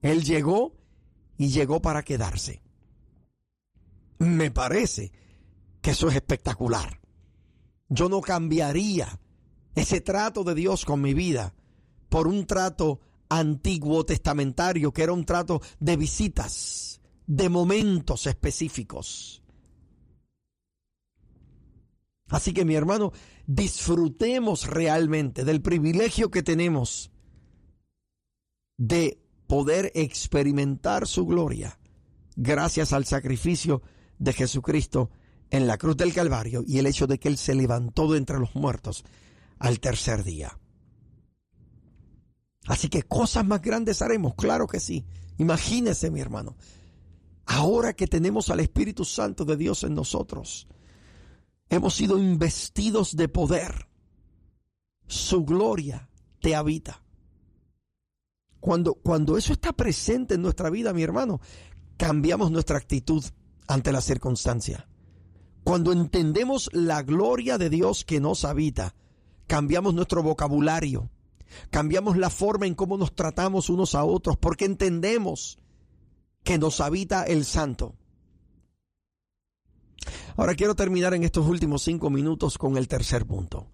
Él 0.03 0.23
llegó 0.23 0.75
y 1.39 1.47
llegó 1.47 1.81
para 1.81 2.03
quedarse. 2.03 2.61
Me 4.19 4.51
parece 4.51 5.11
que 5.81 5.89
eso 5.89 6.07
es 6.07 6.15
espectacular. 6.17 7.01
Yo 7.87 8.09
no 8.09 8.21
cambiaría 8.21 9.19
ese 9.73 10.01
trato 10.01 10.43
de 10.43 10.53
Dios 10.53 10.85
con 10.85 11.01
mi 11.01 11.15
vida 11.15 11.55
por 12.09 12.27
un 12.27 12.45
trato 12.45 12.99
antiguo 13.29 14.05
testamentario, 14.05 14.91
que 14.91 15.03
era 15.03 15.13
un 15.13 15.25
trato 15.25 15.61
de 15.79 15.95
visitas, 15.95 16.99
de 17.27 17.47
momentos 17.49 18.27
específicos. 18.27 19.43
Así 22.29 22.53
que 22.53 22.65
mi 22.65 22.75
hermano, 22.75 23.11
disfrutemos 23.47 24.67
realmente 24.67 25.43
del 25.43 25.61
privilegio 25.61 26.29
que 26.29 26.43
tenemos 26.43 27.11
de 28.77 29.19
poder 29.47 29.91
experimentar 29.95 31.07
su 31.07 31.25
gloria 31.25 31.79
gracias 32.35 32.93
al 32.93 33.05
sacrificio 33.05 33.81
de 34.19 34.33
Jesucristo 34.33 35.09
en 35.49 35.67
la 35.67 35.77
cruz 35.77 35.97
del 35.97 36.13
Calvario 36.13 36.63
y 36.65 36.77
el 36.77 36.85
hecho 36.85 37.07
de 37.07 37.19
que 37.19 37.27
Él 37.27 37.37
se 37.37 37.55
levantó 37.55 38.11
de 38.11 38.19
entre 38.19 38.39
los 38.39 38.55
muertos 38.55 39.03
al 39.57 39.79
tercer 39.79 40.23
día. 40.23 40.57
Así 42.69 42.87
que 42.87 43.01
cosas 43.01 43.43
más 43.43 43.63
grandes 43.63 44.03
haremos, 44.03 44.35
claro 44.35 44.67
que 44.67 44.79
sí. 44.79 45.03
Imagínese, 45.39 46.11
mi 46.11 46.21
hermano, 46.21 46.55
ahora 47.47 47.93
que 47.93 48.05
tenemos 48.05 48.51
al 48.51 48.59
Espíritu 48.59 49.05
Santo 49.05 49.43
de 49.43 49.57
Dios 49.57 49.83
en 49.83 49.95
nosotros, 49.95 50.67
hemos 51.67 51.95
sido 51.95 52.19
investidos 52.19 53.15
de 53.15 53.27
poder. 53.27 53.87
Su 55.07 55.43
gloria 55.43 56.11
te 56.41 56.55
habita. 56.55 57.01
Cuando, 58.59 58.93
cuando 58.93 59.35
eso 59.35 59.51
está 59.51 59.73
presente 59.73 60.35
en 60.35 60.43
nuestra 60.43 60.69
vida, 60.69 60.93
mi 60.93 61.01
hermano, 61.01 61.41
cambiamos 61.97 62.51
nuestra 62.51 62.77
actitud 62.77 63.25
ante 63.67 63.91
la 63.91 64.01
circunstancia. 64.01 64.87
Cuando 65.63 65.91
entendemos 65.91 66.69
la 66.71 67.01
gloria 67.01 67.57
de 67.57 67.71
Dios 67.71 68.05
que 68.05 68.19
nos 68.19 68.45
habita, 68.45 68.93
cambiamos 69.47 69.95
nuestro 69.95 70.21
vocabulario, 70.21 71.09
Cambiamos 71.69 72.17
la 72.17 72.29
forma 72.29 72.67
en 72.67 72.75
cómo 72.75 72.97
nos 72.97 73.13
tratamos 73.13 73.69
unos 73.69 73.95
a 73.95 74.03
otros 74.03 74.37
porque 74.37 74.65
entendemos 74.65 75.59
que 76.43 76.57
nos 76.57 76.79
habita 76.79 77.23
el 77.23 77.45
santo. 77.45 77.95
Ahora 80.37 80.55
quiero 80.55 80.75
terminar 80.75 81.13
en 81.13 81.23
estos 81.23 81.47
últimos 81.47 81.81
cinco 81.83 82.09
minutos 82.09 82.57
con 82.57 82.77
el 82.77 82.87
tercer 82.87 83.25
punto. 83.25 83.67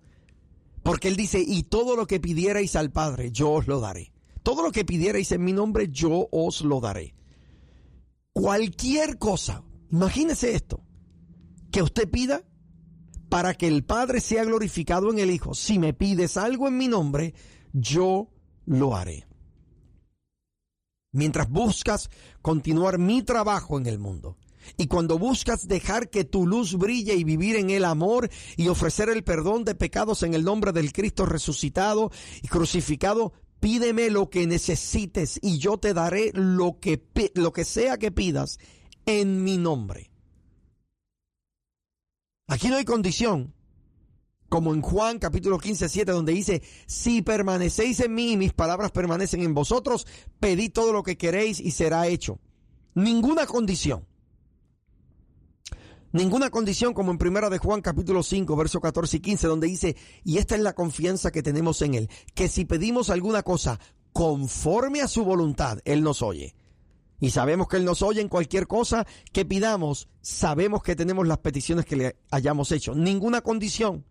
Porque 0.84 1.08
él 1.08 1.16
dice, 1.16 1.44
y 1.46 1.64
todo 1.64 1.96
lo 1.96 2.06
que 2.06 2.20
pidierais 2.20 2.76
al 2.76 2.92
Padre, 2.92 3.32
yo 3.32 3.52
os 3.52 3.68
lo 3.68 3.80
daré. 3.80 4.14
Todo 4.44 4.62
lo 4.62 4.72
que 4.72 4.86
pidierais 4.86 5.32
en 5.32 5.44
mi 5.44 5.54
nombre, 5.54 5.90
yo 5.90 6.28
os 6.32 6.62
lo 6.62 6.80
daré. 6.80 7.16
Cualquier 8.34 9.18
cosa, 9.18 9.64
imagínese 9.92 10.54
esto, 10.54 10.84
que 11.72 11.82
usted 11.82 12.10
pida 12.10 12.44
para 13.30 13.56
que 13.56 13.68
el 13.68 13.84
Padre 13.84 14.20
sea 14.20 14.44
glorificado 14.44 15.12
en 15.12 15.20
el 15.20 15.32
Hijo. 15.32 15.56
Si 15.56 15.80
me 15.80 15.94
pides 15.94 16.38
algo 16.38 16.68
en 16.68 16.78
mi 16.78 16.88
nombre, 16.88 17.34
yo 17.76 18.30
lo 18.66 18.96
haré. 18.96 19.28
Mientras 21.12 21.50
buscas 21.50 22.10
continuar 22.42 22.98
mi 22.98 23.22
trabajo 23.22 23.78
en 23.78 23.86
el 23.86 24.00
mundo, 24.00 24.38
y 24.78 24.88
cuando 24.88 25.20
buscas 25.20 25.68
dejar 25.68 26.10
que 26.10 26.24
tu 26.24 26.48
luz 26.48 26.76
brille 26.76 27.14
y 27.14 27.24
vivir 27.24 27.58
en 27.58 27.70
el 27.70 27.86
amor 27.86 28.30
y 28.58 28.68
ofrecer 28.68 29.10
el 29.10 29.24
perdón 29.24 29.64
de 29.64 29.76
pecados 29.76 30.24
en 30.24 30.34
el 30.34 30.44
nombre 30.44 30.72
del 30.72 30.92
Cristo 30.92 31.26
resucitado 31.26 32.12
y 32.42 32.48
crucificado, 32.48 33.34
pídeme 33.60 34.10
lo 34.10 34.30
que 34.30 34.48
necesites 34.48 35.40
y 35.42 35.60
yo 35.60 35.78
te 35.78 35.94
daré 35.94 36.32
lo 36.34 36.80
que, 36.80 37.04
lo 37.36 37.54
que 37.54 37.66
sea 37.66 37.98
que 37.98 38.12
pidas 38.12 38.58
en 39.06 39.44
mi 39.44 39.58
nombre. 39.58 40.10
Aquí 42.48 42.70
no 42.70 42.78
hay 42.78 42.86
condición 42.86 43.54
como 44.56 44.74
en 44.74 44.82
Juan 44.82 45.20
capítulo 45.20 45.58
15, 45.58 45.90
7, 45.90 46.14
donde 46.14 46.32
dice, 46.32 46.62
si 46.86 47.22
permanecéis 47.22 48.00
en 48.00 48.16
mí 48.16 48.32
y 48.32 48.38
mis 48.38 48.54
palabras 48.54 48.90
permanecen 48.90 49.42
en 49.42 49.54
vosotros, 49.54 50.08
pedid 50.40 50.72
todo 50.72 50.94
lo 50.94 51.04
que 51.04 51.18
queréis 51.18 51.60
y 51.60 51.72
será 51.72 52.08
hecho. 52.08 52.40
Ninguna 52.94 53.48
condición. 53.48 54.08
Ninguna 56.14 56.52
condición 56.52 56.94
como 56.94 57.12
en 57.12 57.18
primera 57.18 57.50
de 57.50 57.58
Juan 57.58 57.82
capítulo 57.82 58.24
5, 58.24 58.56
verso 58.56 58.80
14 58.80 59.18
y 59.18 59.20
15, 59.20 59.48
donde 59.48 59.68
dice, 59.68 59.98
y 60.24 60.38
esta 60.38 60.56
es 60.56 60.62
la 60.62 60.72
confianza 60.72 61.34
que 61.34 61.44
tenemos 61.44 61.82
en 61.82 61.96
Él, 61.96 62.10
que 62.34 62.48
si 62.48 62.64
pedimos 62.64 63.10
alguna 63.10 63.44
cosa 63.44 63.78
conforme 64.14 65.02
a 65.02 65.10
su 65.10 65.26
voluntad, 65.26 65.80
Él 65.84 66.02
nos 66.02 66.22
oye. 66.22 66.56
Y 67.20 67.32
sabemos 67.32 67.68
que 67.68 67.76
Él 67.76 67.84
nos 67.84 68.02
oye 68.02 68.22
en 68.22 68.30
cualquier 68.30 68.68
cosa 68.68 69.06
que 69.34 69.44
pidamos, 69.44 70.08
sabemos 70.22 70.82
que 70.82 70.96
tenemos 70.96 71.28
las 71.28 71.40
peticiones 71.40 71.86
que 71.86 71.98
le 71.98 72.16
hayamos 72.32 72.72
hecho. 72.72 72.96
Ninguna 72.96 73.42
condición. 73.42 74.06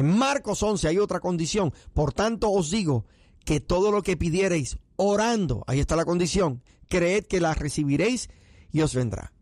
En 0.00 0.16
Marcos 0.16 0.62
11 0.62 0.88
hay 0.88 0.96
otra 0.96 1.20
condición. 1.20 1.74
Por 1.92 2.14
tanto 2.14 2.50
os 2.50 2.70
digo 2.70 3.04
que 3.44 3.60
todo 3.60 3.92
lo 3.92 4.02
que 4.02 4.16
pidiereis 4.16 4.78
orando, 4.96 5.62
ahí 5.66 5.78
está 5.78 5.94
la 5.94 6.06
condición, 6.06 6.62
creed 6.88 7.26
que 7.26 7.38
la 7.38 7.52
recibiréis 7.52 8.30
y 8.72 8.80
os 8.80 8.94
vendrá. 8.94 9.34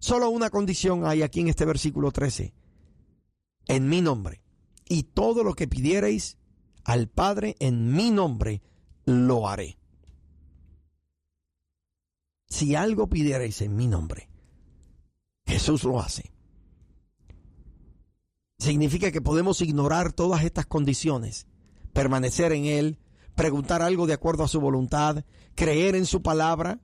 Solo 0.00 0.28
una 0.28 0.50
condición 0.50 1.06
hay 1.06 1.22
aquí 1.22 1.40
en 1.40 1.48
este 1.48 1.64
versículo 1.64 2.12
13. 2.12 2.52
En 3.66 3.88
mi 3.88 4.02
nombre. 4.02 4.42
Y 4.86 5.04
todo 5.04 5.42
lo 5.42 5.54
que 5.54 5.68
pidierais 5.68 6.36
al 6.84 7.08
Padre 7.08 7.56
en 7.58 7.96
mi 7.96 8.10
nombre, 8.10 8.60
lo 9.06 9.48
haré. 9.48 9.78
Si 12.46 12.74
algo 12.74 13.08
pidierais 13.08 13.62
en 13.62 13.74
mi 13.74 13.86
nombre, 13.86 14.28
Jesús 15.46 15.82
lo 15.84 15.98
hace. 15.98 16.33
Significa 18.58 19.10
que 19.10 19.20
podemos 19.20 19.60
ignorar 19.60 20.12
todas 20.12 20.44
estas 20.44 20.66
condiciones, 20.66 21.46
permanecer 21.92 22.52
en 22.52 22.66
Él, 22.66 22.98
preguntar 23.34 23.82
algo 23.82 24.06
de 24.06 24.14
acuerdo 24.14 24.44
a 24.44 24.48
su 24.48 24.60
voluntad, 24.60 25.24
creer 25.54 25.96
en 25.96 26.06
su 26.06 26.22
palabra. 26.22 26.80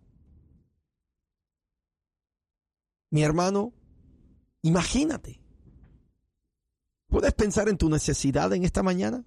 Mi 3.11 3.23
hermano, 3.23 3.73
imagínate. 4.63 5.41
¿Puedes 7.09 7.33
pensar 7.35 7.69
en 7.69 7.77
tu 7.77 7.89
necesidad 7.89 8.53
en 8.53 8.65
esta 8.65 8.83
mañana? 8.83 9.25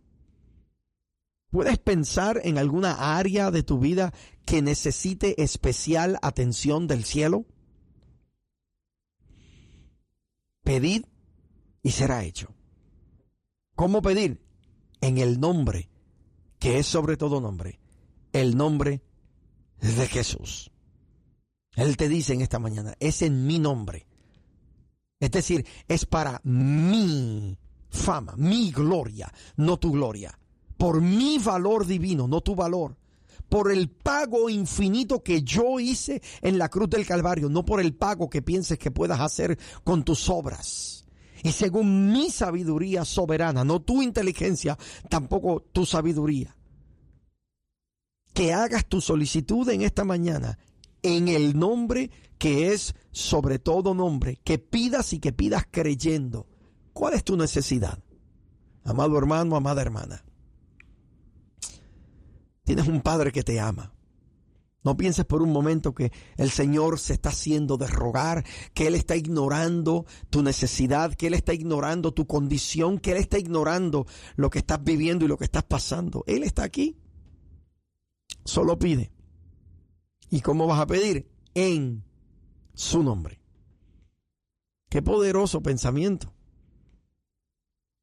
¿Puedes 1.52 1.78
pensar 1.78 2.42
en 2.44 2.58
alguna 2.58 3.18
área 3.18 3.52
de 3.52 3.62
tu 3.62 3.78
vida 3.78 4.14
que 4.46 4.62
necesite 4.62 5.44
especial 5.44 6.18
atención 6.22 6.88
del 6.88 7.04
cielo? 7.04 7.46
Pedid 10.64 11.06
y 11.84 11.92
será 11.92 12.24
hecho. 12.24 12.56
¿Cómo 13.76 14.02
pedir? 14.02 14.42
En 15.02 15.18
el 15.18 15.40
nombre, 15.40 15.90
que 16.58 16.80
es 16.80 16.88
sobre 16.88 17.18
todo 17.18 17.42
nombre, 17.42 17.80
el 18.32 18.56
nombre 18.56 19.04
de 19.82 20.08
Jesús. 20.08 20.72
Él 21.76 21.98
te 21.98 22.08
dice 22.08 22.34
en 22.34 22.42
esta 22.42 22.60
mañana, 22.60 22.96
es 23.00 23.22
en 23.22 23.46
mi 23.46 23.60
nombre. 23.60 24.08
Es 25.20 25.32
decir, 25.32 25.66
es 25.88 26.06
para 26.06 26.40
mi 26.44 27.58
fama, 27.90 28.36
mi 28.38 28.72
gloria, 28.72 29.32
no 29.58 29.78
tu 29.78 29.92
gloria. 29.92 30.38
Por 30.78 31.02
mi 31.02 31.38
valor 31.40 31.86
divino, 31.86 32.28
no 32.28 32.42
tu 32.42 32.56
valor. 32.56 32.98
Por 33.50 33.72
el 33.72 33.90
pago 33.90 34.50
infinito 34.50 35.22
que 35.22 35.44
yo 35.44 35.80
hice 35.80 36.22
en 36.42 36.58
la 36.58 36.70
cruz 36.70 36.90
del 36.90 37.06
Calvario, 37.06 37.50
no 37.50 37.66
por 37.66 37.82
el 37.82 37.94
pago 37.94 38.30
que 38.30 38.42
pienses 38.42 38.80
que 38.80 38.92
puedas 38.92 39.20
hacer 39.20 39.58
con 39.84 40.04
tus 40.04 40.30
obras. 40.30 41.03
Y 41.44 41.52
según 41.52 42.12
mi 42.12 42.30
sabiduría 42.30 43.06
soberana, 43.06 43.64
no 43.64 43.82
tu 43.82 44.02
inteligencia, 44.02 44.78
tampoco 45.10 45.62
tu 45.62 45.86
sabiduría. 45.86 46.56
Que 48.34 48.54
hagas 48.54 48.86
tu 48.88 49.02
solicitud 49.02 49.70
en 49.70 49.82
esta 49.82 50.06
mañana 50.06 50.58
en 51.04 51.28
el 51.28 51.60
nombre 51.60 52.10
que 52.40 52.74
es 52.74 52.96
sobre 53.12 53.60
todo 53.60 53.94
nombre, 53.94 54.40
que 54.44 54.58
pidas 54.58 55.14
y 55.14 55.20
que 55.20 55.34
pidas 55.34 55.66
creyendo. 55.70 56.48
¿Cuál 56.94 57.14
es 57.14 57.24
tu 57.24 57.38
necesidad? 57.38 58.00
Amado 58.84 59.18
hermano, 59.18 59.56
amada 59.56 59.82
hermana. 59.82 60.24
Tienes 62.64 62.88
un 62.88 63.02
padre 63.02 63.32
que 63.32 63.44
te 63.44 63.60
ama. 63.60 63.93
No 64.84 64.98
pienses 64.98 65.26
por 65.26 65.42
un 65.42 65.52
momento 65.52 65.94
que 65.94 66.12
el 66.36 66.52
Señor 66.52 67.00
se 67.00 67.14
está 67.14 67.30
haciendo 67.30 67.78
de 67.78 67.88
rogar, 67.88 68.44
que 68.74 68.88
Él 68.88 68.96
está 68.96 69.16
ignorando 69.16 70.06
tu 70.30 70.44
necesidad, 70.44 71.14
que 71.14 71.28
Él 71.28 71.34
está 71.34 71.54
ignorando 71.54 72.14
tu 72.14 72.28
condición, 72.28 73.00
que 73.00 73.12
Él 73.12 73.18
está 73.18 73.40
ignorando 73.40 74.06
lo 74.36 74.50
que 74.50 74.60
estás 74.60 74.84
viviendo 74.84 75.24
y 75.24 75.30
lo 75.30 75.38
que 75.38 75.46
estás 75.46 75.64
pasando. 75.64 76.26
Él 76.28 76.44
está 76.44 76.64
aquí. 76.64 76.98
Solo 78.44 78.78
pide. 78.78 79.14
¿Y 80.30 80.42
cómo 80.42 80.68
vas 80.68 80.82
a 80.82 80.88
pedir? 80.88 81.32
En 81.54 82.04
su 82.74 83.04
nombre. 83.04 83.40
Qué 84.90 85.02
poderoso 85.02 85.64
pensamiento. 85.64 86.34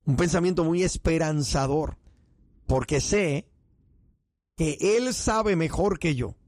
Un 0.07 0.17
pensamiento 0.17 0.65
muy 0.65 0.83
esperanzador, 0.83 1.99
porque 2.67 3.03
sé 3.03 3.51
que 4.57 4.79
Él 4.81 5.13
sabe 5.13 5.57
mejor 5.57 5.99
que 5.99 6.15
yo 6.15 6.40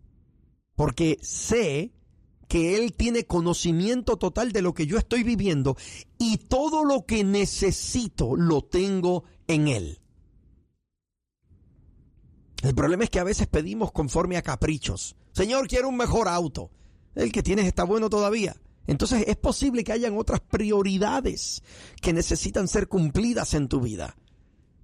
porque 0.75 1.19
sé 1.23 1.93
que 2.49 2.77
Él 2.77 2.93
tiene 2.93 3.25
conocimiento 3.25 4.17
total 4.17 4.53
de 4.53 4.63
lo 4.63 4.75
que 4.75 4.87
yo 4.87 4.99
estoy 4.99 5.23
viviendo 5.23 5.77
y 6.19 6.37
todo 6.37 6.85
lo 6.85 7.07
que 7.07 7.25
necesito 7.25 8.37
lo 8.37 8.63
tengo 8.63 9.25
en 9.47 9.69
Él. 9.69 9.99
El 12.63 12.75
problema 12.75 13.05
es 13.05 13.11
que 13.11 13.19
a 13.19 13.25
veces 13.25 13.49
pedimos 13.49 13.91
conforme 13.91 14.37
a 14.37 14.43
caprichos. 14.43 15.17
Señor, 15.33 15.67
quiero 15.67 15.89
un 15.89 15.97
mejor 15.97 16.29
auto. 16.29 16.71
El 17.15 17.33
que 17.33 17.43
tienes 17.43 17.67
está 17.67 17.85
bueno 17.85 18.09
todavía. 18.09 18.55
Entonces 18.87 19.25
es 19.27 19.37
posible 19.37 19.85
que 19.85 19.93
hayan 19.93 20.17
otras 20.17 20.41
prioridades 20.41 21.63
que 22.01 22.13
necesitan 22.13 22.69
ser 22.69 22.89
cumplidas 22.89 23.55
en 23.55 23.69
tu 23.69 23.81
vida. 23.81 24.17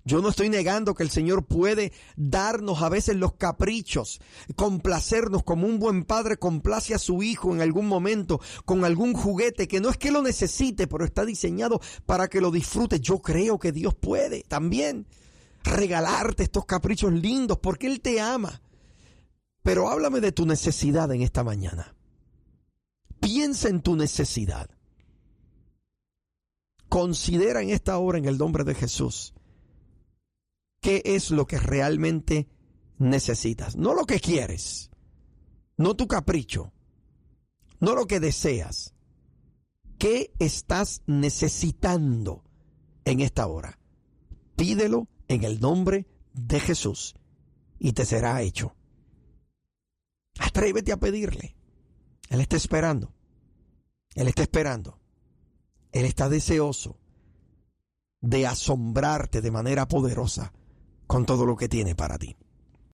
Yo 0.08 0.22
no 0.22 0.30
estoy 0.30 0.48
negando 0.48 0.94
que 0.94 1.02
el 1.02 1.10
Señor 1.10 1.44
puede 1.44 1.92
darnos 2.16 2.80
a 2.80 2.88
veces 2.88 3.14
los 3.16 3.34
caprichos, 3.34 4.22
complacernos 4.56 5.42
como 5.44 5.66
un 5.66 5.78
buen 5.78 6.04
padre 6.04 6.38
complace 6.38 6.94
a 6.94 6.98
su 6.98 7.22
hijo 7.22 7.54
en 7.54 7.60
algún 7.60 7.86
momento 7.86 8.40
con 8.64 8.86
algún 8.86 9.12
juguete 9.12 9.68
que 9.68 9.82
no 9.82 9.90
es 9.90 9.98
que 9.98 10.10
lo 10.10 10.22
necesite, 10.22 10.86
pero 10.86 11.04
está 11.04 11.26
diseñado 11.26 11.82
para 12.06 12.28
que 12.28 12.40
lo 12.40 12.50
disfrute. 12.50 13.00
Yo 13.00 13.20
creo 13.20 13.58
que 13.58 13.70
Dios 13.70 13.94
puede 13.94 14.44
también 14.44 15.06
regalarte 15.62 16.44
estos 16.44 16.64
caprichos 16.64 17.12
lindos 17.12 17.58
porque 17.58 17.86
Él 17.86 18.00
te 18.00 18.18
ama. 18.18 18.62
Pero 19.62 19.90
háblame 19.90 20.20
de 20.20 20.32
tu 20.32 20.46
necesidad 20.46 21.12
en 21.12 21.20
esta 21.20 21.44
mañana. 21.44 21.94
Piensa 23.20 23.68
en 23.68 23.82
tu 23.82 23.94
necesidad. 23.94 24.70
Considera 26.88 27.60
en 27.60 27.68
esta 27.68 27.98
hora 27.98 28.16
en 28.16 28.24
el 28.24 28.38
nombre 28.38 28.64
de 28.64 28.74
Jesús 28.74 29.34
qué 30.88 31.02
es 31.04 31.30
lo 31.30 31.46
que 31.46 31.58
realmente 31.58 32.48
necesitas, 32.96 33.76
no 33.76 33.92
lo 33.92 34.06
que 34.06 34.20
quieres, 34.20 34.90
no 35.76 35.94
tu 35.94 36.08
capricho, 36.08 36.72
no 37.78 37.94
lo 37.94 38.06
que 38.06 38.20
deseas. 38.20 38.94
¿Qué 39.98 40.32
estás 40.38 41.02
necesitando 41.06 42.42
en 43.04 43.20
esta 43.20 43.48
hora? 43.48 43.78
Pídelo 44.56 45.08
en 45.28 45.44
el 45.44 45.60
nombre 45.60 46.06
de 46.32 46.58
Jesús 46.58 47.14
y 47.78 47.92
te 47.92 48.06
será 48.06 48.40
hecho. 48.40 48.74
Atrévete 50.38 50.92
a 50.92 50.96
pedirle. 50.96 51.54
Él 52.30 52.40
está 52.40 52.56
esperando. 52.56 53.12
Él 54.14 54.26
está 54.28 54.40
esperando. 54.40 54.98
Él 55.92 56.06
está 56.06 56.30
deseoso 56.30 56.98
de 58.22 58.46
asombrarte 58.46 59.42
de 59.42 59.50
manera 59.50 59.86
poderosa 59.86 60.54
con 61.08 61.26
todo 61.26 61.44
lo 61.44 61.56
que 61.56 61.68
tiene 61.68 61.96
para 61.96 62.18
ti. 62.18 62.36